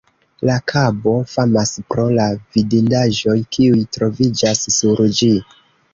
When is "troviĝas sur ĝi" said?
3.99-5.35